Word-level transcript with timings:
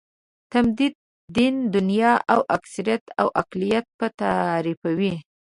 تمدن، 0.53 0.93
دین، 1.35 1.55
دنیا 1.75 2.11
او 2.33 2.39
اکثریت 2.57 3.03
او 3.19 3.27
اقلیت 3.41 3.85
به 3.97 4.07
تعریفوي. 4.21 5.13